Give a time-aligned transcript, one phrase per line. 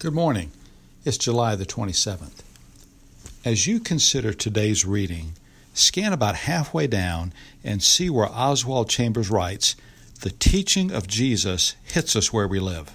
[0.00, 0.52] Good morning.
[1.04, 2.44] It's July the 27th.
[3.44, 5.32] As you consider today's reading,
[5.74, 7.32] scan about halfway down
[7.64, 9.74] and see where Oswald Chambers writes,
[10.20, 12.92] The teaching of Jesus hits us where we live.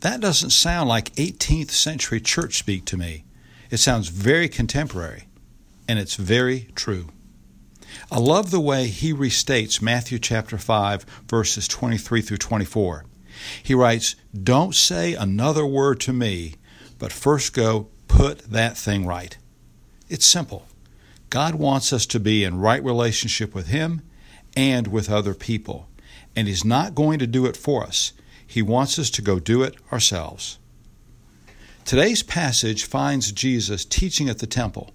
[0.00, 3.24] That doesn't sound like 18th century church speak to me.
[3.70, 5.24] It sounds very contemporary,
[5.88, 7.06] and it's very true.
[8.12, 13.06] I love the way he restates Matthew chapter 5, verses 23 through 24.
[13.62, 16.54] He writes, Don't say another word to me,
[16.98, 19.36] but first go put that thing right.
[20.08, 20.66] It's simple.
[21.30, 24.02] God wants us to be in right relationship with Him
[24.56, 25.88] and with other people,
[26.34, 28.12] and He's not going to do it for us.
[28.46, 30.58] He wants us to go do it ourselves.
[31.84, 34.92] Today's passage finds Jesus teaching at the temple,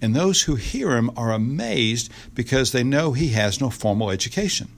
[0.00, 4.68] and those who hear him are amazed because they know he has no formal education.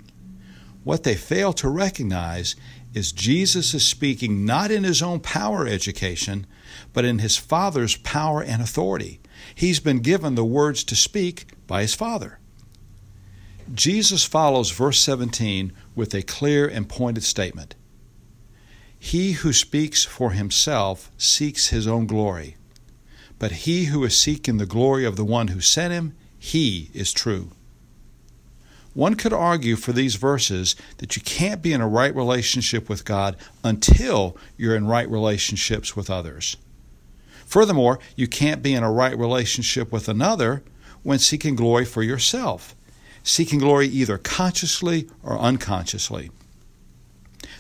[0.85, 2.55] What they fail to recognize
[2.95, 6.47] is Jesus is speaking not in his own power education,
[6.93, 9.21] but in his Father's power and authority.
[9.55, 12.39] He's been given the words to speak by his Father.
[13.73, 17.75] Jesus follows verse 17 with a clear and pointed statement
[18.99, 22.57] He who speaks for himself seeks his own glory,
[23.39, 27.13] but he who is seeking the glory of the one who sent him, he is
[27.13, 27.51] true.
[28.95, 33.05] One could argue for these verses that you can't be in a right relationship with
[33.05, 36.57] God until you're in right relationships with others.
[37.45, 40.63] Furthermore, you can't be in a right relationship with another
[41.03, 42.75] when seeking glory for yourself,
[43.25, 46.31] seeking glory either consciously or unconsciously.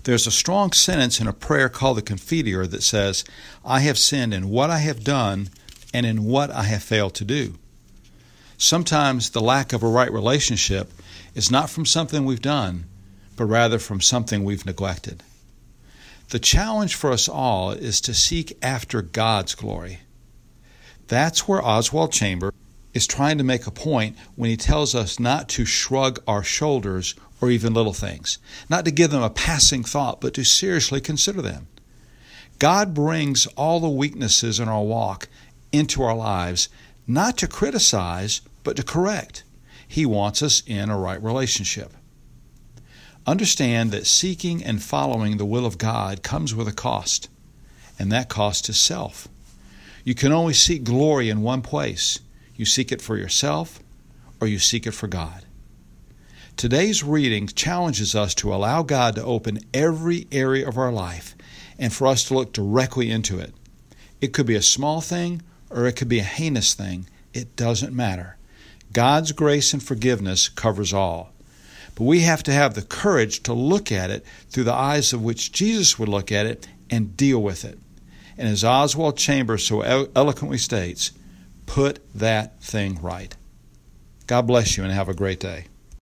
[0.04, 3.24] There's a strong sentence in a prayer called the Confiteor that says,
[3.64, 5.48] I have sinned in what I have done
[5.92, 7.54] and in what I have failed to do.
[8.56, 10.92] Sometimes the lack of a right relationship
[11.34, 12.86] is not from something we've done,
[13.36, 15.22] but rather from something we've neglected.
[16.30, 20.00] The challenge for us all is to seek after God's glory.
[21.08, 22.52] That's where Oswald Chamber
[22.94, 27.14] is trying to make a point when he tells us not to shrug our shoulders
[27.40, 28.38] or even little things,
[28.70, 31.66] not to give them a passing thought, but to seriously consider them.
[32.58, 35.28] God brings all the weaknesses in our walk
[35.72, 36.68] into our lives,
[37.06, 39.42] not to criticize, but to correct.
[39.94, 41.92] He wants us in a right relationship.
[43.28, 47.28] Understand that seeking and following the will of God comes with a cost,
[47.96, 49.28] and that cost is self.
[50.02, 52.18] You can only seek glory in one place
[52.56, 53.78] you seek it for yourself,
[54.40, 55.44] or you seek it for God.
[56.56, 61.36] Today's reading challenges us to allow God to open every area of our life
[61.78, 63.54] and for us to look directly into it.
[64.20, 67.06] It could be a small thing or it could be a heinous thing.
[67.32, 68.38] It doesn't matter.
[68.92, 71.32] God's grace and forgiveness covers all.
[71.94, 75.22] But we have to have the courage to look at it through the eyes of
[75.22, 77.78] which Jesus would look at it and deal with it.
[78.36, 81.12] And as Oswald Chambers so eloquently states,
[81.66, 83.36] put that thing right.
[84.26, 85.66] God bless you and have a great day.